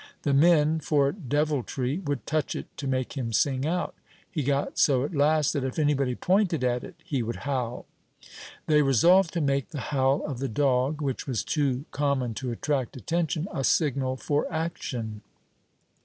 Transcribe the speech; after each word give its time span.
The 0.23 0.33
men, 0.33 0.79
for 0.79 1.11
deviltry, 1.11 1.99
would 1.99 2.25
touch 2.25 2.55
it, 2.55 2.75
to 2.77 2.87
make 2.87 3.13
him 3.15 3.31
sing 3.31 3.67
out; 3.67 3.93
he 4.31 4.41
got 4.41 4.79
so 4.79 5.03
at 5.03 5.13
last, 5.13 5.53
that 5.53 5.63
if 5.63 5.77
anybody 5.77 6.15
pointed 6.15 6.63
at 6.63 6.83
it 6.83 6.95
he 7.03 7.21
would 7.21 7.35
howl. 7.45 7.85
They 8.65 8.81
resolved 8.81 9.31
to 9.33 9.41
make 9.41 9.69
the 9.69 9.79
howl 9.93 10.25
of 10.25 10.39
the 10.39 10.49
dog, 10.49 11.03
which 11.03 11.27
was 11.27 11.43
too 11.43 11.85
common 11.91 12.33
to 12.41 12.51
attract 12.51 12.97
attention, 12.97 13.47
a 13.53 13.63
signal 13.63 14.17
for 14.17 14.51
action. 14.51 15.21